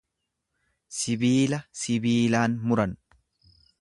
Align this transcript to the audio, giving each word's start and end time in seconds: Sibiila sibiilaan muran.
Sibiila 0.99 1.59
sibiilaan 1.81 2.57
muran. 2.73 2.97